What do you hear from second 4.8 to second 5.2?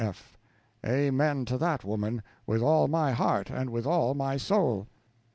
A.